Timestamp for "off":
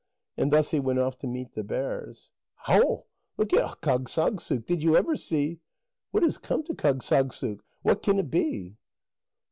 0.97-1.19